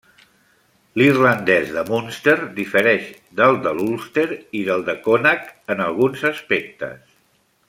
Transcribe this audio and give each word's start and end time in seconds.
L'irlandès 1.01 1.69
de 1.75 1.83
Munster 1.89 2.35
difereix 2.61 3.07
del 3.43 3.61
de 3.67 3.75
l'Ulster 3.81 4.27
i 4.61 4.65
del 4.71 4.89
de 4.91 4.99
Connacht 5.07 5.57
en 5.77 5.89
alguns 5.91 6.29
aspectes. 6.35 7.11